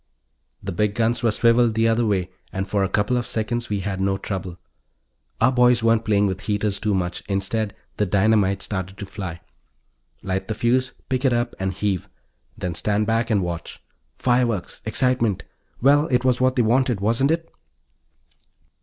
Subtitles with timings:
[0.63, 3.81] The big guns were swiveled the other way and for a couple of seconds we
[3.81, 4.57] had no trouble.
[5.39, 9.41] Our boys weren't playing with heaters too much; instead, the dynamite started to fly.
[10.23, 12.11] Light the fuse, pick it up, heave and
[12.57, 13.79] then stand back and watch.
[14.17, 14.81] Fireworks.
[14.85, 15.43] Excitement.
[15.83, 17.47] Well, it was what they wanted, wasn't it?